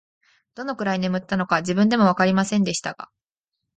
[0.55, 3.11] どのくらい眠ったのか、自分でもわかりませんでしたが、